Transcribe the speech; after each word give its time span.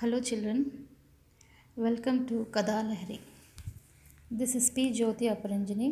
Hello, 0.00 0.18
children. 0.26 0.58
Welcome 1.84 2.18
to 2.26 2.36
Kadalahari. 2.56 3.16
This 4.30 4.54
is 4.58 4.66
P. 4.74 4.92
Jyoti 4.96 5.26
Aparanjani, 5.30 5.88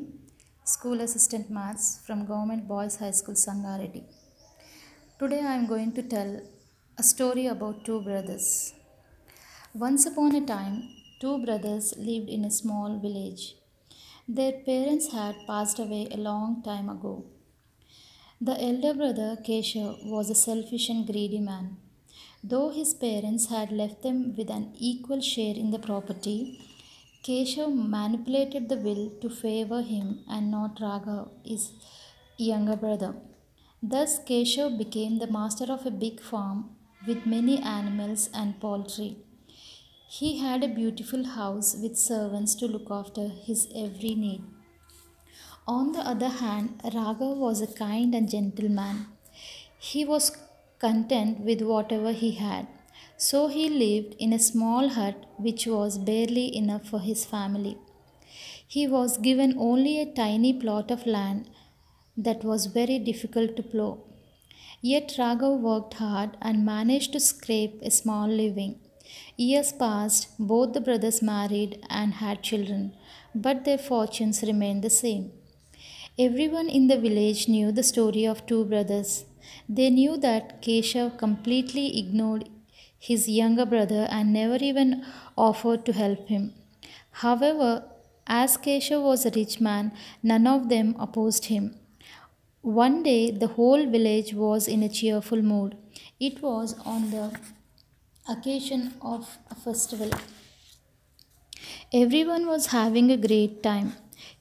School 0.72 1.00
Assistant 1.00 1.50
Maths 1.50 1.86
from 2.06 2.24
Government 2.24 2.68
Boys 2.68 2.94
High 3.00 3.10
School, 3.10 3.34
Sangareddy. 3.34 4.04
Today 5.18 5.40
I 5.40 5.54
am 5.54 5.66
going 5.66 5.90
to 5.96 6.04
tell 6.04 6.30
a 6.96 7.02
story 7.02 7.46
about 7.48 7.84
two 7.84 8.00
brothers. 8.02 8.74
Once 9.74 10.06
upon 10.06 10.36
a 10.36 10.46
time, 10.46 10.76
two 11.20 11.44
brothers 11.44 11.92
lived 11.98 12.28
in 12.28 12.44
a 12.44 12.52
small 12.60 13.00
village. 13.06 13.56
Their 14.28 14.52
parents 14.68 15.10
had 15.10 15.34
passed 15.48 15.80
away 15.80 16.06
a 16.12 16.16
long 16.28 16.62
time 16.62 16.88
ago. 16.88 17.24
The 18.40 18.56
elder 18.68 18.94
brother, 18.94 19.36
Keshav, 19.48 20.08
was 20.14 20.30
a 20.30 20.36
selfish 20.36 20.88
and 20.90 21.04
greedy 21.04 21.40
man. 21.40 21.78
Though 22.50 22.68
his 22.70 22.94
parents 22.94 23.46
had 23.46 23.72
left 23.72 24.02
them 24.02 24.18
with 24.36 24.50
an 24.50 24.64
equal 24.78 25.20
share 25.20 25.54
in 25.62 25.70
the 25.72 25.80
property, 25.86 26.60
Keshav 27.24 27.72
manipulated 27.74 28.68
the 28.68 28.76
will 28.76 29.10
to 29.22 29.28
favor 29.28 29.80
him 29.82 30.20
and 30.28 30.50
not 30.50 30.80
Raghav, 30.80 31.28
his 31.44 31.72
younger 32.36 32.76
brother. 32.76 33.14
Thus, 33.82 34.20
Keshav 34.20 34.78
became 34.78 35.18
the 35.18 35.32
master 35.38 35.66
of 35.72 35.86
a 35.86 35.90
big 35.90 36.20
farm 36.20 36.70
with 37.06 37.26
many 37.26 37.58
animals 37.58 38.30
and 38.32 38.60
poultry. 38.60 39.16
He 40.08 40.38
had 40.38 40.62
a 40.62 40.76
beautiful 40.80 41.24
house 41.24 41.74
with 41.82 41.98
servants 41.98 42.54
to 42.56 42.68
look 42.68 42.90
after 42.90 43.28
his 43.28 43.66
every 43.74 44.14
need. 44.14 44.44
On 45.66 45.90
the 45.90 46.06
other 46.14 46.28
hand, 46.28 46.80
Raghav 46.84 47.36
was 47.36 47.60
a 47.60 47.74
kind 47.84 48.14
and 48.14 48.30
gentle 48.30 48.68
man. 48.68 49.06
He 49.78 50.04
was 50.04 50.30
content 50.78 51.40
with 51.40 51.62
whatever 51.62 52.12
he 52.12 52.32
had. 52.32 52.66
So 53.16 53.48
he 53.48 53.68
lived 53.68 54.14
in 54.18 54.32
a 54.32 54.38
small 54.38 54.88
hut 54.90 55.26
which 55.36 55.66
was 55.66 55.98
barely 55.98 56.54
enough 56.54 56.88
for 56.88 57.00
his 57.00 57.24
family. 57.24 57.78
He 58.66 58.86
was 58.86 59.16
given 59.18 59.54
only 59.58 60.00
a 60.00 60.12
tiny 60.12 60.52
plot 60.52 60.90
of 60.90 61.06
land 61.06 61.50
that 62.16 62.44
was 62.44 62.66
very 62.66 62.98
difficult 62.98 63.56
to 63.56 63.62
plow. 63.62 63.98
Yet 64.82 65.14
Raghav 65.18 65.60
worked 65.60 65.94
hard 65.94 66.36
and 66.42 66.64
managed 66.64 67.12
to 67.12 67.20
scrape 67.20 67.80
a 67.82 67.90
small 67.90 68.28
living. 68.28 68.80
Years 69.36 69.72
passed, 69.72 70.28
both 70.38 70.72
the 70.72 70.80
brothers 70.80 71.22
married 71.22 71.84
and 71.88 72.14
had 72.14 72.42
children, 72.42 72.94
but 73.34 73.64
their 73.64 73.78
fortunes 73.78 74.42
remained 74.42 74.82
the 74.82 74.90
same. 74.90 75.32
Everyone 76.18 76.68
in 76.68 76.86
the 76.86 76.98
village 76.98 77.48
knew 77.48 77.70
the 77.72 77.82
story 77.82 78.24
of 78.24 78.46
two 78.46 78.64
brothers. 78.64 79.26
They 79.68 79.90
knew 79.90 80.16
that 80.18 80.62
Keshav 80.62 81.18
completely 81.18 81.98
ignored 81.98 82.48
his 82.98 83.28
younger 83.28 83.66
brother 83.66 84.06
and 84.10 84.32
never 84.32 84.56
even 84.56 85.04
offered 85.36 85.84
to 85.86 85.92
help 85.92 86.28
him. 86.28 86.54
However, 87.10 87.84
as 88.26 88.56
Keshav 88.56 89.02
was 89.02 89.24
a 89.24 89.30
rich 89.30 89.60
man, 89.60 89.92
none 90.22 90.46
of 90.46 90.68
them 90.68 90.96
opposed 90.98 91.46
him. 91.46 91.76
One 92.62 93.02
day, 93.02 93.30
the 93.30 93.46
whole 93.48 93.86
village 93.86 94.34
was 94.34 94.66
in 94.66 94.82
a 94.82 94.88
cheerful 94.88 95.42
mood. 95.42 95.76
It 96.18 96.42
was 96.42 96.74
on 96.84 97.10
the 97.10 97.30
occasion 98.28 98.94
of 99.00 99.38
a 99.50 99.54
festival. 99.54 100.10
Everyone 101.92 102.46
was 102.46 102.66
having 102.66 103.12
a 103.12 103.16
great 103.16 103.62
time. 103.62 103.94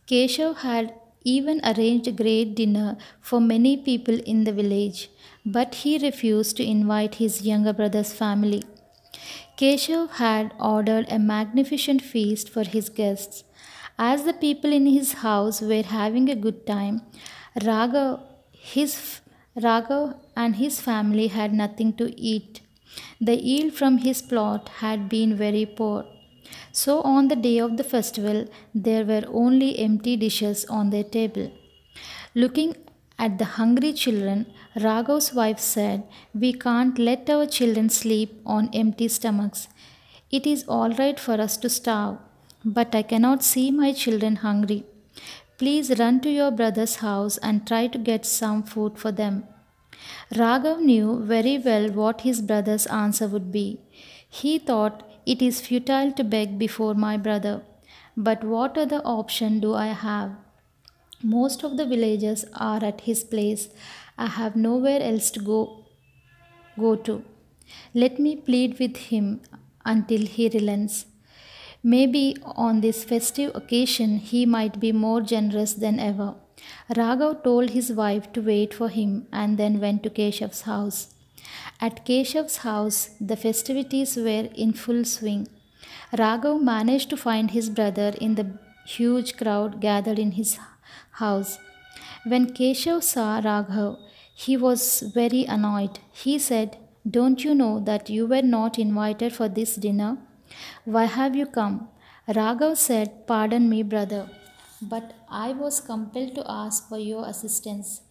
Keshav 0.08 0.58
had 0.58 0.94
even 1.26 1.60
arranged 1.66 2.08
a 2.08 2.12
great 2.24 2.56
dinner 2.56 2.98
for 3.20 3.42
many 3.42 3.76
people 3.76 4.20
in 4.34 4.46
the 4.46 4.54
village, 4.54 5.10
but 5.46 5.76
he 5.84 5.98
refused 5.98 6.56
to 6.58 6.64
invite 6.64 7.16
his 7.16 7.42
younger 7.42 7.74
brother's 7.74 8.14
family. 8.14 8.64
Keshav 9.58 10.12
had 10.22 10.54
ordered 10.60 11.06
a 11.10 11.20
magnificent 11.20 12.02
feast 12.02 12.50
for 12.50 12.64
his 12.64 12.90
guests. 12.90 13.44
As 13.98 14.24
the 14.24 14.34
people 14.34 14.74
in 14.74 14.86
his 14.86 15.14
house 15.14 15.62
were 15.62 15.84
having 15.84 16.30
a 16.30 16.36
good 16.36 16.68
time, 16.68 17.02
Raghav, 17.62 18.22
his, 18.52 19.22
Raghav 19.56 20.18
and 20.36 20.58
his 20.58 20.82
family 20.82 21.28
had 21.28 21.54
nothing 21.54 21.94
to 21.94 22.20
eat. 22.20 22.62
The 23.22 23.42
yield 23.42 23.74
from 23.74 24.00
his 24.00 24.22
plot 24.22 24.70
had 24.80 25.08
been 25.08 25.36
very 25.36 25.66
poor. 25.66 26.06
So 26.72 27.02
on 27.02 27.28
the 27.28 27.36
day 27.36 27.58
of 27.58 27.78
the 27.78 27.84
festival, 27.84 28.48
there 28.74 29.06
were 29.06 29.24
only 29.28 29.80
empty 29.80 30.16
dishes 30.18 30.66
on 30.66 30.90
their 30.90 31.04
table. 31.04 31.52
Looking 32.34 32.76
at 33.18 33.38
the 33.38 33.46
hungry 33.46 33.94
children, 33.94 34.46
Raghav's 34.76 35.34
wife 35.34 35.60
said, 35.60 36.04
We 36.34 36.52
can't 36.54 37.00
let 37.00 37.30
our 37.30 37.46
children 37.46 37.90
sleep 37.90 38.42
on 38.46 38.70
empty 38.74 39.08
stomachs. 39.08 39.68
It 40.32 40.46
is 40.46 40.66
all 40.68 40.92
right 40.92 41.20
for 41.20 41.40
us 41.40 41.56
to 41.58 41.70
starve, 41.70 42.18
but 42.64 42.94
I 42.94 43.04
cannot 43.04 43.44
see 43.44 43.72
my 43.72 43.94
children 43.94 44.38
hungry. 44.38 44.84
Please 45.58 45.98
run 45.98 46.20
to 46.22 46.30
your 46.30 46.52
brother's 46.52 46.98
house 46.98 47.38
and 47.38 47.66
try 47.66 47.88
to 47.88 47.98
get 47.98 48.26
some 48.26 48.64
food 48.64 48.98
for 48.98 49.12
them. 49.12 49.46
Raghav 50.34 50.82
knew 50.82 51.22
very 51.24 51.58
well 51.58 51.90
what 51.92 52.22
his 52.22 52.42
brother's 52.42 52.86
answer 52.88 53.28
would 53.28 53.52
be. 53.52 53.80
He 54.28 54.60
thought, 54.60 55.04
It 55.26 55.42
is 55.42 55.62
futile 55.62 56.12
to 56.14 56.24
beg 56.24 56.60
before 56.60 56.94
my 56.94 57.18
brother. 57.18 57.62
But 58.16 58.44
what 58.44 58.78
other 58.78 59.02
option 59.04 59.60
do 59.60 59.74
I 59.74 59.88
have? 59.88 60.36
Most 61.24 61.64
of 61.64 61.78
the 61.78 61.86
villagers 61.86 62.46
are 62.54 62.84
at 62.84 63.02
his 63.02 63.24
place. 63.24 63.70
I 64.18 64.28
have 64.28 64.56
nowhere 64.56 65.02
else 65.02 65.32
to 65.32 65.40
go, 65.40 65.86
go 66.80 66.96
to. 66.96 67.24
Let 67.94 68.20
me 68.20 68.36
plead 68.36 68.78
with 68.80 68.98
him 68.98 69.42
until 69.84 70.22
he 70.22 70.50
relents. 70.50 71.08
Maybe 71.82 72.38
on 72.44 72.82
this 72.82 73.04
festive 73.04 73.52
occasion 73.56 74.18
he 74.20 74.46
might 74.46 74.80
be 74.80 74.92
more 74.92 75.22
generous 75.22 75.74
than 75.74 76.00
ever. 76.00 76.36
Raghav 76.96 77.44
told 77.44 77.72
his 77.72 77.92
wife 77.92 78.32
to 78.34 78.42
wait 78.42 78.74
for 78.74 78.90
him 78.90 79.28
and 79.32 79.58
then 79.58 79.80
went 79.80 80.04
to 80.04 80.10
Keshav's 80.10 80.62
house. 80.62 81.15
At 81.82 82.06
Keshav's 82.06 82.58
house, 82.58 83.10
the 83.20 83.36
festivities 83.36 84.16
were 84.16 84.48
in 84.56 84.74
full 84.74 85.04
swing. 85.04 85.48
Raghav 86.14 86.62
managed 86.62 87.10
to 87.10 87.18
find 87.18 87.52
his 87.52 87.70
brother 87.70 88.14
in 88.22 88.36
the 88.36 88.58
huge 88.86 89.36
crowd 89.36 89.82
gathered 89.82 90.18
in 90.20 90.32
his 90.32 90.58
house. 91.12 91.58
When 92.26 92.54
Keshav 92.54 93.04
saw 93.04 93.42
Raghav, 93.42 93.98
he 94.34 94.58
was 94.58 95.02
very 95.14 95.44
annoyed. 95.46 96.00
He 96.12 96.40
said, 96.40 96.78
Don't 97.10 97.44
you 97.44 97.54
know 97.54 97.80
that 97.80 98.10
you 98.10 98.26
were 98.26 98.42
not 98.42 98.80
invited 98.80 99.34
for 99.34 99.50
this 99.50 99.76
dinner? 99.76 100.18
Why 100.86 101.06
have 101.06 101.36
you 101.36 101.46
come? 101.46 101.90
Raghav 102.28 102.78
said, 102.78 103.28
Pardon 103.28 103.70
me, 103.70 103.84
brother, 103.84 104.30
but 104.82 105.14
I 105.30 105.52
was 105.52 105.80
compelled 105.82 106.36
to 106.36 106.44
ask 106.48 106.90
for 106.90 106.98
your 106.98 107.26
assistance. 107.28 108.02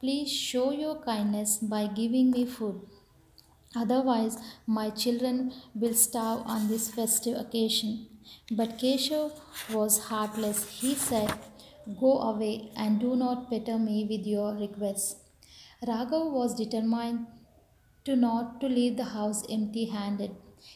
Please 0.00 0.30
show 0.30 0.70
your 0.70 0.96
kindness 1.00 1.58
by 1.58 1.86
giving 1.86 2.30
me 2.30 2.44
food. 2.44 2.82
Otherwise, 3.76 4.38
my 4.66 4.90
children 4.90 5.52
will 5.74 5.94
starve 5.94 6.42
on 6.46 6.68
this 6.68 6.90
festive 6.90 7.36
occasion. 7.36 8.06
But 8.50 8.78
Keshav 8.78 9.32
was 9.72 10.04
heartless. 10.04 10.68
He 10.80 10.94
said, 10.94 11.32
Go 12.00 12.18
away 12.20 12.70
and 12.76 13.00
do 13.00 13.14
not 13.16 13.50
petter 13.50 13.78
me 13.78 14.06
with 14.08 14.26
your 14.26 14.54
requests. 14.54 15.16
Raghav 15.86 16.30
was 16.30 16.54
determined 16.54 17.26
to 18.04 18.16
not 18.16 18.60
to 18.60 18.68
leave 18.68 18.96
the 18.96 19.10
house 19.16 19.44
empty 19.50 19.86
handed. 19.86 20.30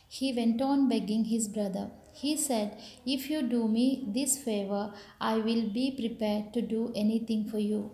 He 0.08 0.32
went 0.32 0.60
on 0.60 0.88
begging 0.88 1.24
his 1.26 1.48
brother. 1.48 1.90
He 2.12 2.36
said, 2.36 2.76
If 3.06 3.30
you 3.30 3.42
do 3.42 3.68
me 3.68 4.04
this 4.06 4.36
favor, 4.36 4.92
I 5.20 5.38
will 5.38 5.68
be 5.70 5.90
prepared 5.98 6.52
to 6.54 6.60
do 6.60 6.92
anything 6.94 7.48
for 7.48 7.58
you. 7.58 7.90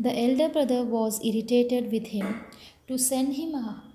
The 0.00 0.16
elder 0.18 0.48
brother 0.48 0.82
was 0.82 1.24
irritated 1.24 1.92
with 1.92 2.08
him. 2.08 2.44
To 2.88 2.98
send 2.98 3.34
him 3.34 3.54
a, 3.54 3.91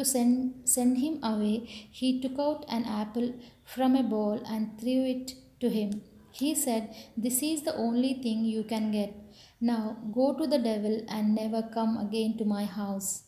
to 0.00 0.04
send, 0.04 0.68
send 0.74 0.98
him 0.98 1.16
away, 1.22 1.56
he 2.00 2.20
took 2.20 2.38
out 2.38 2.64
an 2.68 2.84
apple 3.00 3.34
from 3.64 3.94
a 3.96 4.02
bowl 4.02 4.42
and 4.46 4.78
threw 4.80 5.00
it 5.14 5.34
to 5.60 5.68
him. 5.68 6.02
He 6.32 6.54
said, 6.54 6.94
This 7.16 7.42
is 7.42 7.62
the 7.62 7.76
only 7.76 8.14
thing 8.14 8.44
you 8.44 8.62
can 8.64 8.92
get. 8.92 9.14
Now 9.60 9.98
go 10.12 10.32
to 10.38 10.46
the 10.46 10.58
devil 10.58 11.02
and 11.08 11.34
never 11.34 11.62
come 11.62 11.98
again 11.98 12.38
to 12.38 12.44
my 12.44 12.64
house. 12.64 13.24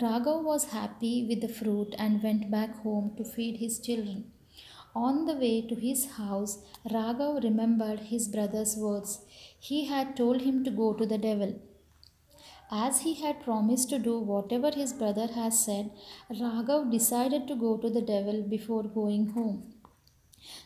Raghav 0.00 0.44
was 0.44 0.72
happy 0.76 1.26
with 1.28 1.40
the 1.40 1.48
fruit 1.48 1.94
and 1.98 2.22
went 2.22 2.50
back 2.50 2.82
home 2.82 3.14
to 3.16 3.24
feed 3.24 3.56
his 3.56 3.80
children. 3.80 4.30
On 4.94 5.24
the 5.24 5.34
way 5.34 5.62
to 5.62 5.74
his 5.74 6.02
house, 6.12 6.58
Raghav 6.94 7.42
remembered 7.42 8.00
his 8.12 8.28
brother's 8.28 8.76
words. 8.76 9.20
He 9.58 9.86
had 9.86 10.16
told 10.16 10.42
him 10.42 10.62
to 10.64 10.70
go 10.70 10.92
to 10.92 11.06
the 11.06 11.18
devil. 11.18 11.54
As 12.70 13.00
he 13.00 13.14
had 13.14 13.42
promised 13.42 13.90
to 13.90 13.98
do 13.98 14.18
whatever 14.18 14.70
his 14.70 14.92
brother 14.92 15.26
had 15.26 15.52
said, 15.52 15.90
Raghav 16.30 16.90
decided 16.90 17.46
to 17.48 17.54
go 17.54 17.76
to 17.76 17.90
the 17.90 18.00
devil 18.00 18.42
before 18.42 18.84
going 18.84 19.30
home. 19.30 19.74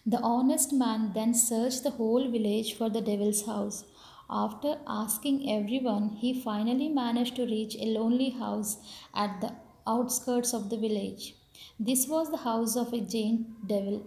The 0.06 0.20
honest 0.20 0.72
man 0.72 1.12
then 1.14 1.34
searched 1.34 1.82
the 1.82 1.90
whole 1.90 2.30
village 2.30 2.74
for 2.74 2.88
the 2.88 3.00
devil's 3.00 3.44
house. 3.46 3.84
After 4.30 4.78
asking 4.86 5.50
everyone, 5.50 6.16
he 6.16 6.40
finally 6.40 6.88
managed 6.88 7.36
to 7.36 7.44
reach 7.44 7.76
a 7.76 7.86
lonely 7.86 8.30
house 8.30 8.78
at 9.14 9.40
the 9.40 9.52
outskirts 9.86 10.52
of 10.52 10.70
the 10.70 10.76
village. 10.76 11.34
This 11.78 12.06
was 12.08 12.30
the 12.30 12.38
house 12.38 12.76
of 12.76 12.92
a 12.92 13.00
giant 13.00 13.66
devil. 13.68 14.06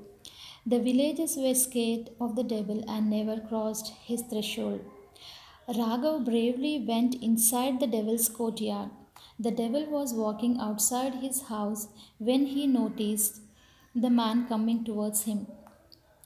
The 0.66 0.80
villagers 0.80 1.36
were 1.38 1.54
scared 1.54 2.10
of 2.20 2.36
the 2.36 2.44
devil 2.44 2.84
and 2.88 3.10
never 3.10 3.40
crossed 3.40 3.94
his 4.04 4.22
threshold. 4.24 4.82
Raghav 5.78 6.26
bravely 6.26 6.84
went 6.84 7.14
inside 7.22 7.80
the 7.80 7.86
devil's 7.86 8.28
courtyard. 8.28 8.90
The 9.38 9.52
devil 9.52 9.86
was 9.86 10.16
walking 10.16 10.58
outside 10.60 11.16
his 11.16 11.44
house 11.44 11.90
when 12.18 12.48
he 12.48 12.66
noticed 12.66 13.42
the 13.94 14.10
man 14.10 14.48
coming 14.48 14.84
towards 14.84 15.26
him. 15.26 15.46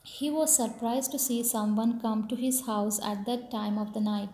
He 0.02 0.30
was 0.30 0.56
surprised 0.56 1.12
to 1.12 1.20
see 1.20 1.44
someone 1.44 2.00
come 2.00 2.26
to 2.30 2.38
his 2.38 2.66
house 2.68 3.02
at 3.04 3.26
that 3.26 3.52
time 3.52 3.78
of 3.78 3.94
the 3.94 4.00
night. 4.00 4.30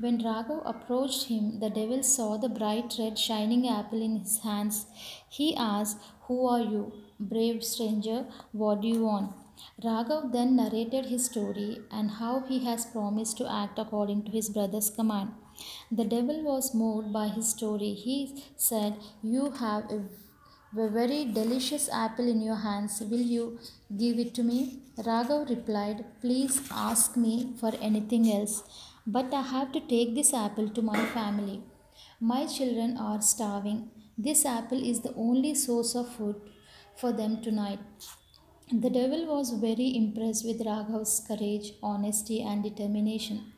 When 0.00 0.22
Raghav 0.22 0.62
approached 0.64 1.24
him, 1.24 1.60
the 1.60 1.68
devil 1.68 2.02
saw 2.02 2.38
the 2.38 2.48
bright 2.48 2.94
red 2.98 3.18
shining 3.18 3.68
apple 3.68 4.00
in 4.00 4.20
his 4.20 4.38
hands. 4.38 4.86
He 5.28 5.54
asked, 5.56 5.98
Who 6.22 6.46
are 6.46 6.60
you? 6.60 6.94
Brave 7.20 7.62
stranger, 7.62 8.24
what 8.52 8.80
do 8.80 8.88
you 8.88 9.04
want? 9.04 9.32
Raghav 9.84 10.32
then 10.32 10.56
narrated 10.56 11.06
his 11.06 11.26
story 11.26 11.80
and 11.90 12.10
how 12.12 12.40
he 12.40 12.64
has 12.64 12.86
promised 12.86 13.36
to 13.38 13.50
act 13.50 13.78
according 13.78 14.24
to 14.24 14.30
his 14.30 14.48
brother's 14.48 14.90
command. 14.90 15.30
The 15.90 16.04
devil 16.04 16.42
was 16.42 16.74
moved 16.74 17.12
by 17.12 17.28
his 17.28 17.48
story. 17.48 17.94
He 17.94 18.44
said, 18.56 18.96
You 19.22 19.50
have 19.50 19.90
a 19.90 20.02
very 20.72 21.24
delicious 21.24 21.88
apple 21.92 22.28
in 22.28 22.42
your 22.42 22.56
hands. 22.56 23.00
Will 23.00 23.26
you 23.34 23.58
give 23.96 24.18
it 24.18 24.34
to 24.34 24.42
me? 24.42 24.82
Raghav 24.98 25.48
replied, 25.48 26.04
Please 26.20 26.60
ask 26.70 27.16
me 27.16 27.54
for 27.58 27.72
anything 27.80 28.30
else, 28.30 28.62
but 29.06 29.32
I 29.32 29.42
have 29.42 29.72
to 29.72 29.80
take 29.80 30.14
this 30.14 30.34
apple 30.34 30.68
to 30.70 30.82
my 30.82 31.04
family. 31.06 31.62
My 32.20 32.46
children 32.46 32.96
are 32.96 33.20
starving. 33.22 33.90
This 34.16 34.44
apple 34.44 34.82
is 34.82 35.00
the 35.00 35.14
only 35.14 35.54
source 35.54 35.94
of 35.94 36.14
food 36.14 36.40
for 36.96 37.12
them 37.12 37.40
tonight. 37.42 37.78
The 38.70 38.90
devil 38.90 39.24
was 39.24 39.52
very 39.52 39.96
impressed 39.96 40.44
with 40.44 40.60
Raghav's 40.60 41.24
courage, 41.26 41.72
honesty, 41.82 42.42
and 42.42 42.62
determination. 42.62 43.52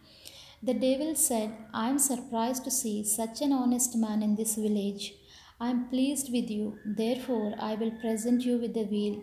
The 0.63 0.73
devil 0.73 1.17
said, 1.17 1.51
I 1.75 1.89
am 1.89 1.99
surprised 1.99 2.63
to 2.63 2.71
see 2.71 3.03
such 3.03 3.41
an 3.41 3.53
honest 3.53 3.97
man 3.97 4.23
in 4.23 4.37
this 4.37 4.55
village. 4.55 5.15
I 5.59 5.71
am 5.71 5.89
pleased 5.89 6.33
with 6.33 6.49
you, 6.49 6.79
therefore 6.85 7.55
I 7.59 7.75
will 7.75 7.91
present 7.91 8.43
you 8.43 8.59
with 8.59 8.75
the 8.75 8.85
wheel. 8.85 9.21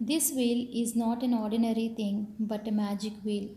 This 0.00 0.32
wheel 0.32 0.66
is 0.74 0.96
not 0.96 1.22
an 1.22 1.34
ordinary 1.34 1.94
thing, 1.96 2.34
but 2.40 2.66
a 2.66 2.72
magic 2.72 3.12
wheel. 3.22 3.48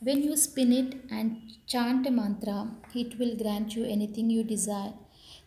When 0.00 0.22
you 0.22 0.34
spin 0.34 0.72
it 0.72 0.94
and 1.10 1.42
chant 1.66 2.06
a 2.06 2.10
mantra, 2.10 2.70
it 2.94 3.18
will 3.18 3.36
grant 3.36 3.76
you 3.76 3.84
anything 3.84 4.30
you 4.30 4.44
desire. 4.44 4.94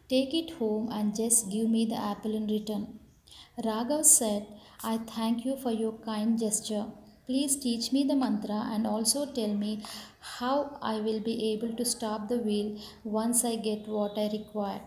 Take 0.10 0.36
it 0.36 0.52
home 0.60 0.90
and 0.92 1.16
just 1.16 1.52
give 1.52 1.72
me 1.72 1.86
the 1.86 2.00
apple 2.00 2.36
in 2.36 2.46
return. 2.46 3.00
Raghav 3.64 4.06
said, 4.06 4.46
I 4.88 5.00
thank 5.00 5.44
you 5.46 5.58
for 5.58 5.72
your 5.72 5.94
kind 5.94 6.38
gesture. 6.40 6.86
Please 7.26 7.56
teach 7.58 7.92
me 7.92 8.04
the 8.04 8.16
mantra 8.16 8.68
and 8.72 8.86
also 8.86 9.26
tell 9.26 9.54
me 9.54 9.84
how 10.38 10.78
I 10.80 11.00
will 11.00 11.20
be 11.20 11.52
able 11.54 11.76
to 11.78 11.84
stop 11.84 12.28
the 12.28 12.38
wheel 12.38 12.78
once 13.04 13.44
I 13.44 13.56
get 13.56 13.88
what 13.88 14.16
I 14.16 14.30
require. 14.32 14.82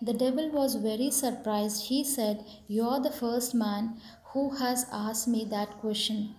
The 0.00 0.14
devil 0.14 0.48
was 0.50 0.76
very 0.76 1.10
surprised. 1.10 1.88
He 1.88 2.04
said, 2.04 2.42
You 2.68 2.84
are 2.84 3.02
the 3.02 3.10
first 3.10 3.54
man 3.54 4.00
who 4.32 4.48
has 4.56 4.86
asked 4.90 5.28
me 5.28 5.44
that 5.50 5.78
question. 5.80 6.34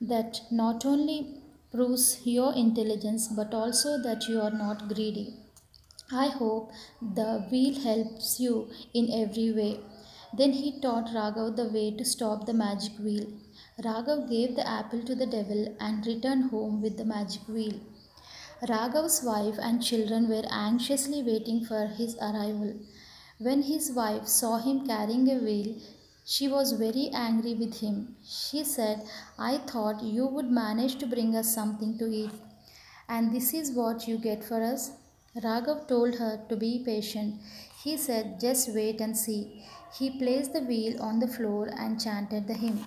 That 0.00 0.40
not 0.50 0.86
only 0.86 1.42
proves 1.70 2.22
your 2.24 2.54
intelligence 2.54 3.28
but 3.28 3.52
also 3.52 3.98
that 4.02 4.26
you 4.26 4.40
are 4.40 4.50
not 4.50 4.88
greedy. 4.88 5.34
I 6.10 6.28
hope 6.28 6.72
the 7.00 7.46
wheel 7.50 7.78
helps 7.80 8.40
you 8.40 8.70
in 8.94 9.12
every 9.12 9.52
way. 9.52 9.80
Then 10.34 10.52
he 10.52 10.80
taught 10.80 11.14
Raghav 11.14 11.56
the 11.56 11.68
way 11.68 11.90
to 11.90 12.04
stop 12.04 12.46
the 12.46 12.54
magic 12.54 12.98
wheel. 12.98 13.26
Raghav 13.84 14.28
gave 14.30 14.56
the 14.56 14.66
apple 14.66 15.02
to 15.02 15.14
the 15.14 15.26
devil 15.26 15.76
and 15.78 16.06
returned 16.06 16.50
home 16.50 16.80
with 16.80 16.96
the 16.96 17.04
magic 17.04 17.46
wheel. 17.48 17.80
Raghav's 18.68 19.22
wife 19.22 19.58
and 19.58 19.82
children 19.82 20.28
were 20.28 20.44
anxiously 20.48 21.22
waiting 21.22 21.64
for 21.64 21.86
his 21.86 22.16
arrival. 22.16 22.74
When 23.38 23.62
his 23.62 23.90
wife 23.90 24.26
saw 24.26 24.58
him 24.58 24.86
carrying 24.86 25.28
a 25.28 25.38
wheel, 25.38 25.74
she 26.24 26.46
was 26.48 26.72
very 26.72 27.10
angry 27.12 27.54
with 27.54 27.80
him. 27.80 28.16
She 28.24 28.62
said, 28.62 29.02
I 29.38 29.58
thought 29.58 30.02
you 30.02 30.26
would 30.26 30.50
manage 30.50 30.96
to 31.00 31.06
bring 31.06 31.34
us 31.34 31.52
something 31.52 31.98
to 31.98 32.06
eat. 32.06 32.30
And 33.08 33.34
this 33.34 33.52
is 33.52 33.72
what 33.72 34.06
you 34.06 34.16
get 34.16 34.44
for 34.44 34.62
us? 34.62 34.92
Raghav 35.36 35.88
told 35.88 36.14
her 36.16 36.40
to 36.48 36.56
be 36.56 36.82
patient. 36.84 37.40
He 37.82 37.96
said, 37.96 38.38
Just 38.40 38.72
wait 38.72 39.00
and 39.00 39.16
see. 39.16 39.64
He 39.98 40.10
placed 40.18 40.52
the 40.54 40.60
wheel 40.60 41.02
on 41.02 41.18
the 41.18 41.28
floor 41.28 41.68
and 41.68 42.00
chanted 42.00 42.46
the 42.46 42.54
hymn. 42.54 42.86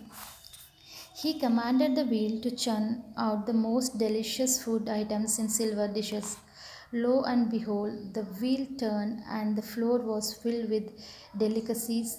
He 1.16 1.40
commanded 1.40 1.96
the 1.96 2.06
wheel 2.06 2.42
to 2.42 2.52
churn 2.52 3.04
out 3.16 3.46
the 3.46 3.54
most 3.54 3.98
delicious 3.98 4.62
food 4.63 4.90
items 4.90 5.38
in 5.40 5.48
silver 5.48 5.88
dishes. 5.88 6.38
Lo 6.92 7.24
and 7.24 7.50
behold, 7.50 8.13
the 8.13 8.24
wheel 8.24 8.66
turned 8.80 9.22
and 9.30 9.56
the 9.56 9.62
floor 9.62 10.00
was 10.00 10.34
filled 10.34 10.69
with 10.69 10.92
delicacies. 11.38 12.18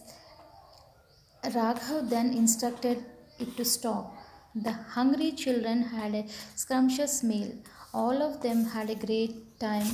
Raghav 1.45 2.09
then 2.09 2.33
instructed 2.33 3.05
it 3.39 3.57
to 3.57 3.65
stop. 3.65 4.15
The 4.55 4.73
hungry 4.73 5.33
children 5.33 5.83
had 5.83 6.15
a 6.15 6.27
scrumptious 6.55 7.23
meal. 7.23 7.53
All 7.93 8.23
of 8.23 8.41
them 8.41 8.65
had 8.65 8.91
a 8.91 8.95
great 8.95 9.59
time 9.61 9.89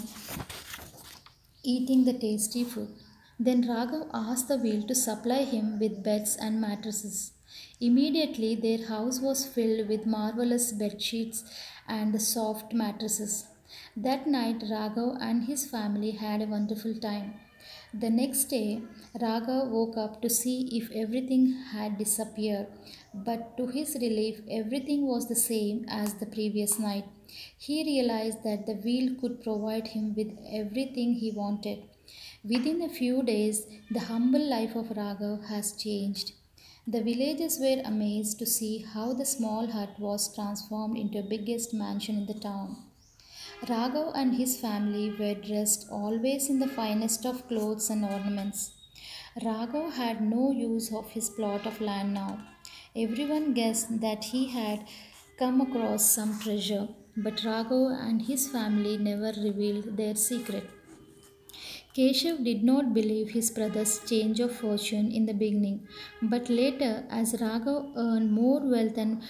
eating 1.62 2.04
the 2.04 2.12
tasty 2.14 2.64
food. 2.64 3.01
Then 3.44 3.62
Raghav 3.66 4.08
asked 4.14 4.46
the 4.46 4.56
wheel 4.56 4.82
to 4.88 4.94
supply 4.94 5.42
him 5.42 5.80
with 5.80 6.04
beds 6.04 6.36
and 6.36 6.60
mattresses. 6.60 7.32
Immediately, 7.80 8.54
their 8.54 8.86
house 8.86 9.18
was 9.18 9.44
filled 9.44 9.88
with 9.88 10.06
marvelous 10.06 10.70
bed 10.70 11.02
sheets 11.02 11.42
and 11.88 12.22
soft 12.22 12.72
mattresses. 12.72 13.46
That 13.96 14.28
night, 14.28 14.60
Raghav 14.70 15.20
and 15.20 15.42
his 15.42 15.66
family 15.66 16.12
had 16.12 16.40
a 16.40 16.46
wonderful 16.46 16.94
time. 16.94 17.34
The 17.92 18.10
next 18.10 18.44
day, 18.44 18.82
Raghav 19.20 19.70
woke 19.70 19.96
up 19.96 20.22
to 20.22 20.30
see 20.30 20.58
if 20.78 20.92
everything 20.92 21.52
had 21.72 21.98
disappeared, 21.98 22.68
but 23.12 23.56
to 23.56 23.66
his 23.66 23.96
relief, 24.00 24.40
everything 24.48 25.08
was 25.08 25.26
the 25.28 25.42
same 25.50 25.84
as 25.88 26.14
the 26.14 26.26
previous 26.26 26.78
night. 26.78 27.06
He 27.58 27.82
realized 27.82 28.44
that 28.44 28.66
the 28.66 28.74
wheel 28.84 29.16
could 29.20 29.42
provide 29.42 29.88
him 29.88 30.14
with 30.14 30.38
everything 30.60 31.14
he 31.14 31.32
wanted. 31.32 31.88
Within 32.44 32.82
a 32.82 32.88
few 32.88 33.22
days, 33.22 33.66
the 33.90 34.00
humble 34.00 34.44
life 34.44 34.74
of 34.74 34.88
Raghav 34.88 35.46
has 35.48 35.72
changed. 35.72 36.32
The 36.86 37.02
villagers 37.02 37.58
were 37.60 37.80
amazed 37.84 38.40
to 38.40 38.46
see 38.46 38.78
how 38.78 39.12
the 39.12 39.24
small 39.24 39.68
hut 39.68 40.00
was 40.00 40.34
transformed 40.34 40.98
into 40.98 41.22
the 41.22 41.28
biggest 41.28 41.72
mansion 41.72 42.16
in 42.16 42.26
the 42.26 42.34
town. 42.34 42.76
Raghav 43.68 44.12
and 44.16 44.34
his 44.34 44.56
family 44.58 45.14
were 45.16 45.34
dressed 45.34 45.86
always 45.88 46.50
in 46.50 46.58
the 46.58 46.66
finest 46.66 47.24
of 47.24 47.46
clothes 47.46 47.88
and 47.90 48.04
ornaments. 48.04 48.72
Raghav 49.40 49.92
had 49.92 50.20
no 50.20 50.50
use 50.50 50.92
of 50.92 51.10
his 51.10 51.30
plot 51.30 51.64
of 51.64 51.80
land 51.80 52.12
now. 52.12 52.44
Everyone 52.96 53.54
guessed 53.54 54.00
that 54.00 54.24
he 54.24 54.48
had 54.48 54.84
come 55.38 55.60
across 55.60 56.10
some 56.10 56.40
treasure, 56.40 56.88
but 57.16 57.36
Raghav 57.44 57.92
and 58.08 58.22
his 58.22 58.48
family 58.48 58.98
never 58.98 59.32
revealed 59.40 59.96
their 59.96 60.16
secret. 60.16 60.68
Keshav 61.94 62.42
did 62.42 62.64
not 62.64 62.94
believe 62.94 63.30
his 63.30 63.50
brother's 63.50 63.98
change 64.08 64.40
of 64.40 64.56
fortune 64.56 65.12
in 65.12 65.26
the 65.26 65.34
beginning, 65.34 65.86
but 66.22 66.48
later, 66.48 67.04
as 67.10 67.34
Raghav 67.34 67.92
earned 67.96 68.32
more 68.32 68.60
wealth 68.60 68.96
and 68.96 69.22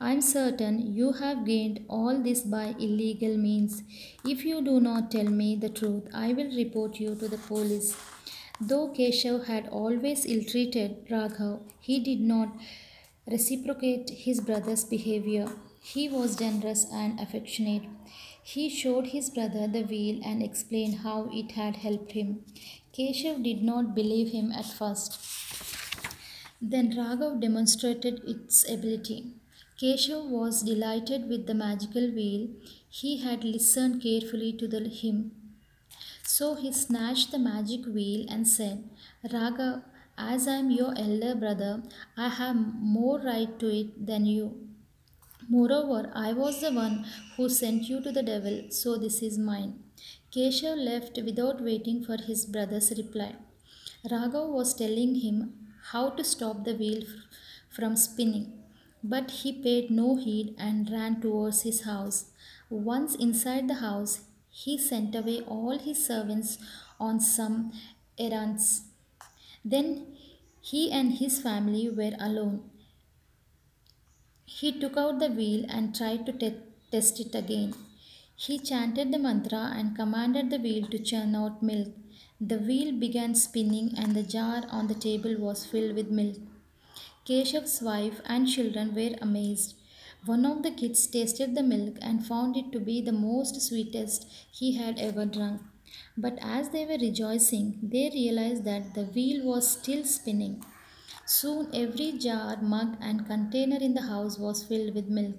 I 0.00 0.12
am 0.12 0.20
certain 0.20 0.94
you 0.94 1.12
have 1.12 1.44
gained 1.46 1.84
all 1.88 2.22
this 2.22 2.42
by 2.42 2.74
illegal 2.78 3.36
means. 3.36 3.82
If 4.24 4.44
you 4.44 4.62
do 4.62 4.80
not 4.80 5.10
tell 5.10 5.24
me 5.24 5.56
the 5.56 5.68
truth, 5.68 6.08
I 6.12 6.32
will 6.32 6.54
report 6.56 7.00
you 7.00 7.14
to 7.14 7.28
the 7.28 7.38
police. 7.38 7.96
Though 8.60 8.88
Keshav 8.88 9.46
had 9.46 9.68
always 9.68 10.24
ill 10.26 10.44
treated 10.44 11.08
Raghav, 11.08 11.60
he 11.80 11.98
did 11.98 12.20
not 12.20 12.56
reciprocate 13.26 14.10
his 14.10 14.40
brother's 14.40 14.84
behavior. 14.84 15.48
He 15.82 16.08
was 16.08 16.36
generous 16.36 16.86
and 16.92 17.18
affectionate. 17.18 17.82
He 18.42 18.68
showed 18.68 19.08
his 19.08 19.30
brother 19.30 19.66
the 19.66 19.82
wheel 19.82 20.20
and 20.24 20.42
explained 20.42 20.96
how 20.96 21.30
it 21.32 21.52
had 21.52 21.76
helped 21.76 22.12
him. 22.12 22.44
Keshav 22.96 23.42
did 23.42 23.62
not 23.62 23.94
believe 23.94 24.32
him 24.32 24.52
at 24.52 24.66
first. 24.66 25.18
Then 26.60 26.92
Raghav 26.92 27.40
demonstrated 27.40 28.22
its 28.24 28.68
ability. 28.70 29.32
Keshav 29.80 30.28
was 30.28 30.62
delighted 30.62 31.28
with 31.28 31.46
the 31.46 31.54
magical 31.54 32.10
wheel. 32.10 32.48
He 32.88 33.18
had 33.18 33.44
listened 33.44 34.02
carefully 34.02 34.52
to 34.54 34.66
the 34.66 34.88
hymn 34.88 35.32
So 36.24 36.54
he 36.56 36.72
snatched 36.72 37.30
the 37.32 37.38
magic 37.38 37.86
wheel 37.86 38.26
and 38.28 38.48
said, 38.48 38.90
Raga, 39.32 39.84
as 40.18 40.48
I 40.48 40.56
am 40.56 40.70
your 40.70 40.92
elder 40.98 41.34
brother, 41.36 41.82
I 42.16 42.28
have 42.30 42.56
more 42.56 43.20
right 43.20 43.58
to 43.60 43.68
it 43.68 44.06
than 44.06 44.26
you. 44.26 44.68
Moreover, 45.48 46.10
I 46.14 46.32
was 46.32 46.60
the 46.60 46.72
one 46.72 47.06
who 47.36 47.48
sent 47.48 47.84
you 47.88 48.00
to 48.02 48.12
the 48.12 48.22
devil, 48.22 48.64
so 48.70 48.96
this 48.98 49.22
is 49.22 49.38
mine. 49.38 49.84
Keshav 50.32 50.76
left 50.76 51.18
without 51.22 51.62
waiting 51.62 52.04
for 52.04 52.16
his 52.16 52.46
brother's 52.46 52.90
reply. 52.96 53.36
Raghav 54.10 54.50
was 54.50 54.74
telling 54.74 55.16
him 55.16 55.54
how 55.92 56.10
to 56.10 56.24
stop 56.24 56.64
the 56.64 56.74
wheel 56.74 57.04
from 57.70 57.96
spinning, 57.96 58.63
but 59.04 59.30
he 59.30 59.52
paid 59.52 59.90
no 59.90 60.16
heed 60.16 60.54
and 60.58 60.90
ran 60.90 61.20
towards 61.20 61.62
his 61.62 61.82
house. 61.82 62.30
Once 62.70 63.14
inside 63.14 63.68
the 63.68 63.74
house, 63.74 64.22
he 64.50 64.78
sent 64.78 65.14
away 65.14 65.40
all 65.42 65.78
his 65.78 66.04
servants 66.04 66.58
on 66.98 67.20
some 67.20 67.72
errands. 68.18 68.82
Then 69.64 70.16
he 70.60 70.90
and 70.92 71.12
his 71.14 71.40
family 71.40 71.90
were 71.90 72.16
alone. 72.18 72.70
He 74.46 74.72
took 74.72 74.96
out 74.96 75.18
the 75.18 75.28
wheel 75.28 75.66
and 75.68 75.94
tried 75.94 76.24
to 76.24 76.32
te- 76.32 76.62
test 76.90 77.20
it 77.20 77.34
again. 77.34 77.74
He 78.36 78.58
chanted 78.58 79.12
the 79.12 79.18
mantra 79.18 79.70
and 79.76 79.94
commanded 79.94 80.48
the 80.48 80.58
wheel 80.58 80.86
to 80.88 80.98
churn 80.98 81.34
out 81.34 81.62
milk. 81.62 81.88
The 82.40 82.58
wheel 82.58 82.92
began 82.92 83.34
spinning 83.34 83.92
and 83.98 84.16
the 84.16 84.22
jar 84.22 84.64
on 84.70 84.86
the 84.86 84.94
table 84.94 85.36
was 85.36 85.66
filled 85.66 85.94
with 85.94 86.10
milk. 86.10 86.38
Keshav's 87.26 87.80
wife 87.80 88.20
and 88.26 88.46
children 88.46 88.94
were 88.94 89.16
amazed. 89.22 89.76
One 90.26 90.44
of 90.44 90.62
the 90.62 90.70
kids 90.70 91.06
tasted 91.06 91.54
the 91.54 91.62
milk 91.62 91.96
and 92.02 92.26
found 92.26 92.54
it 92.56 92.70
to 92.72 92.80
be 92.80 93.00
the 93.00 93.12
most 93.12 93.60
sweetest 93.62 94.26
he 94.50 94.72
had 94.76 94.98
ever 94.98 95.24
drunk. 95.24 95.62
But 96.18 96.38
as 96.42 96.68
they 96.68 96.84
were 96.84 96.98
rejoicing, 96.98 97.78
they 97.82 98.10
realized 98.12 98.64
that 98.64 98.94
the 98.94 99.04
wheel 99.04 99.44
was 99.44 99.66
still 99.68 100.04
spinning. 100.04 100.62
Soon 101.24 101.70
every 101.74 102.12
jar, 102.12 102.58
mug, 102.60 102.98
and 103.00 103.26
container 103.26 103.78
in 103.78 103.94
the 103.94 104.02
house 104.02 104.38
was 104.38 104.64
filled 104.64 104.94
with 104.94 105.08
milk. 105.08 105.34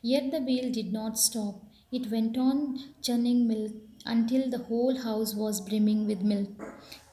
Yet 0.00 0.30
the 0.30 0.40
wheel 0.40 0.72
did 0.72 0.92
not 0.92 1.18
stop. 1.18 1.56
It 1.92 2.10
went 2.10 2.38
on 2.38 2.78
churning 3.02 3.46
milk 3.46 3.72
until 4.06 4.48
the 4.48 4.64
whole 4.64 4.96
house 4.96 5.34
was 5.34 5.60
brimming 5.60 6.06
with 6.06 6.22
milk. 6.22 6.48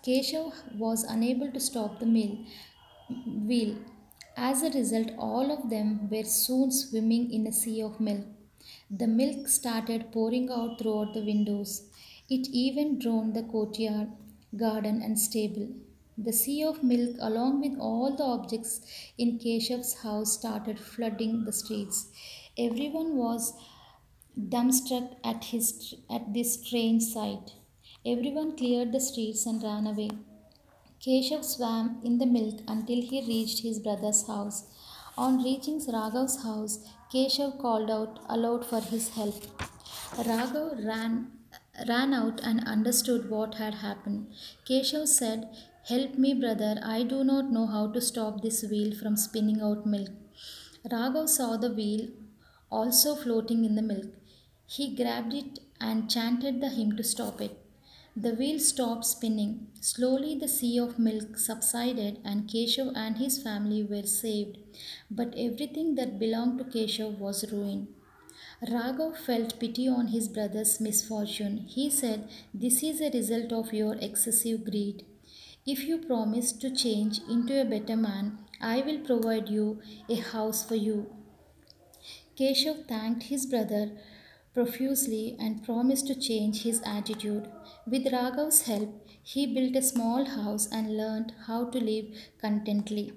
Keshav 0.06 0.54
was 0.78 1.04
unable 1.04 1.52
to 1.52 1.60
stop 1.60 2.00
the 2.00 2.06
mill, 2.06 2.38
wheel. 3.26 3.76
As 4.38 4.64
a 4.64 4.70
result, 4.70 5.12
all 5.18 5.50
of 5.50 5.70
them 5.70 6.10
were 6.10 6.26
soon 6.26 6.72
swimming 6.72 7.32
in 7.32 7.48
a 7.48 7.54
sea 7.54 7.82
of 7.82 8.00
milk. 8.02 8.26
The 8.90 9.08
milk 9.08 9.48
started 9.48 10.12
pouring 10.12 10.50
out 10.52 10.78
throughout 10.78 11.14
the 11.14 11.24
windows. 11.24 11.90
It 12.30 12.50
even 12.50 13.00
drowned 13.00 13.34
the 13.34 13.44
courtyard, 13.44 14.10
garden, 14.58 15.02
and 15.02 15.18
stable. 15.18 15.70
The 16.18 16.34
sea 16.34 16.64
of 16.64 16.84
milk, 16.84 17.16
along 17.20 17.62
with 17.62 17.80
all 17.80 18.16
the 18.16 18.24
objects 18.24 18.82
in 19.18 19.40
Keshav's 19.40 20.02
house, 20.02 20.34
started 20.34 20.80
flooding 20.80 21.46
the 21.46 21.54
streets. 21.54 22.08
Everyone 22.58 23.16
was 23.16 23.54
dumbstruck 24.38 25.16
at, 25.24 25.46
his, 25.46 25.96
at 26.10 26.34
this 26.34 26.62
strange 26.62 27.04
sight. 27.04 27.54
Everyone 28.06 28.58
cleared 28.58 28.92
the 28.92 29.00
streets 29.00 29.46
and 29.46 29.64
ran 29.64 29.88
away. 29.88 30.10
Keshav 31.06 31.46
swam 31.46 32.02
in 32.04 32.18
the 32.18 32.26
milk 32.26 32.62
until 32.68 33.00
he 33.00 33.20
reached 33.28 33.60
his 33.60 33.78
brother's 33.80 34.26
house. 34.26 34.64
On 35.16 35.44
reaching 35.44 35.80
Raghav's 35.80 36.42
house, 36.44 36.80
Keshav 37.14 37.60
called 37.60 37.92
out 37.92 38.22
aloud 38.28 38.66
for 38.66 38.80
his 38.80 39.10
help. 39.10 39.44
Raghav 40.30 40.84
ran, 40.84 41.32
ran 41.88 42.12
out 42.12 42.42
and 42.44 42.68
understood 42.68 43.30
what 43.30 43.56
had 43.56 43.76
happened. 43.76 44.34
Keshav 44.68 45.08
said, 45.08 45.48
Help 45.88 46.18
me, 46.18 46.34
brother. 46.34 46.80
I 46.84 47.04
do 47.04 47.24
not 47.24 47.52
know 47.52 47.68
how 47.68 47.86
to 47.92 48.02
stop 48.02 48.42
this 48.42 48.64
wheel 48.64 48.96
from 48.96 49.16
spinning 49.16 49.62
out 49.62 49.86
milk. 49.86 50.10
Raghav 50.92 51.30
saw 51.30 51.56
the 51.56 51.72
wheel 51.72 52.08
also 52.72 53.14
floating 53.14 53.64
in 53.64 53.76
the 53.76 53.84
milk. 53.84 54.08
He 54.66 54.96
grabbed 54.96 55.36
it 55.36 55.60
and 55.80 56.10
chanted 56.10 56.62
the 56.62 56.70
hymn 56.70 56.98
to 56.98 57.04
stop 57.04 57.40
it. 57.42 57.65
The 58.18 58.34
wheel 58.34 58.60
stopped 58.60 59.04
spinning. 59.04 59.68
Slowly, 59.82 60.36
the 60.36 60.48
sea 60.48 60.80
of 60.80 60.98
milk 60.98 61.38
subsided, 61.38 62.20
and 62.24 62.48
Keshav 62.48 62.94
and 62.96 63.18
his 63.18 63.44
family 63.44 63.84
were 63.84 64.04
saved. 64.04 64.58
But 65.12 65.34
everything 65.38 65.96
that 65.96 66.18
belonged 66.18 66.60
to 66.60 66.64
Keshav 66.64 67.20
was 67.20 67.52
ruined. 67.52 67.88
Raghav 68.70 69.18
felt 69.18 69.60
pity 69.60 69.90
on 69.90 70.08
his 70.08 70.30
brother's 70.30 70.80
misfortune. 70.80 71.66
He 71.68 71.90
said, 71.90 72.30
This 72.54 72.84
is 72.84 73.02
a 73.02 73.12
result 73.12 73.52
of 73.52 73.74
your 73.74 73.96
excessive 73.96 74.64
greed. 74.64 75.06
If 75.66 75.84
you 75.84 75.98
promise 75.98 76.54
to 76.54 76.74
change 76.74 77.20
into 77.30 77.60
a 77.60 77.66
better 77.66 77.98
man, 77.98 78.38
I 78.62 78.80
will 78.80 79.00
provide 79.00 79.50
you 79.50 79.82
a 80.08 80.16
house 80.16 80.66
for 80.66 80.76
you. 80.76 81.12
Keshav 82.38 82.88
thanked 82.88 83.24
his 83.24 83.46
brother 83.46 83.92
profusely 84.56 85.36
and 85.40 85.64
promised 85.64 86.08
to 86.08 86.16
change 86.28 86.64
his 86.64 86.82
attitude. 86.86 87.48
With 87.86 88.06
Raghav's 88.12 88.62
help, 88.68 89.08
he 89.22 89.46
built 89.54 89.76
a 89.76 89.82
small 89.84 90.26
house 90.26 90.68
and 90.72 90.98
learned 90.98 91.34
how 91.46 91.66
to 91.70 91.80
live 91.80 92.06
contently. 92.42 93.14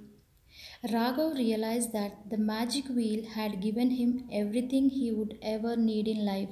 Raghav 0.93 1.37
realized 1.37 1.93
that 1.93 2.29
the 2.31 2.39
magic 2.39 2.89
wheel 2.89 3.25
had 3.37 3.61
given 3.61 3.91
him 3.93 4.29
everything 4.33 4.91
he 4.91 5.13
would 5.13 5.39
ever 5.41 5.77
need 5.77 6.09
in 6.09 6.25
life. 6.25 6.51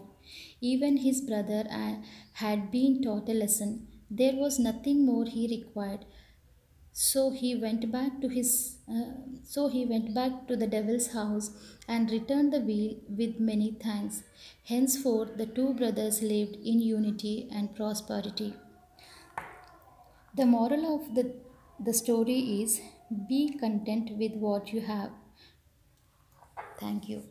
Even 0.61 0.99
his 0.99 1.21
brother 1.21 1.65
uh, 1.71 1.97
had 2.35 2.71
been 2.71 3.03
taught 3.03 3.29
a 3.29 3.35
lesson. 3.35 3.89
There 4.11 4.37
was 4.37 4.59
nothing 4.59 5.05
more 5.05 5.25
he 5.25 5.49
required. 5.49 6.05
So 6.99 7.31
he 7.31 7.55
went 7.55 7.93
back 7.93 8.23
to 8.23 8.29
his 8.29 8.79
uh, 8.91 9.11
so 9.45 9.69
he 9.69 9.85
went 9.85 10.15
back 10.15 10.49
to 10.49 10.57
the 10.57 10.67
devil's 10.67 11.09
house 11.13 11.51
and 11.87 12.11
returned 12.11 12.55
the 12.55 12.61
wheel 12.61 12.95
with 13.19 13.39
many 13.39 13.73
thanks. 13.83 14.23
Henceforth 14.65 15.37
the 15.37 15.45
two 15.45 15.75
brothers 15.75 16.23
lived 16.23 16.57
in 16.57 16.81
unity 16.81 17.51
and 17.53 17.77
prosperity. 17.77 18.55
The 20.35 20.47
moral 20.47 20.87
of 20.95 21.15
the, 21.15 21.35
the 21.79 21.93
story 21.93 22.39
is 22.63 22.81
be 23.29 23.59
content 23.59 24.17
with 24.17 24.33
what 24.33 24.73
you 24.73 24.81
have. 24.81 25.11
Thank 26.81 27.11
you. 27.11 27.23